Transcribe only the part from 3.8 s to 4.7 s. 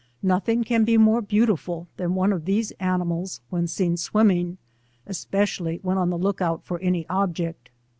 swimming,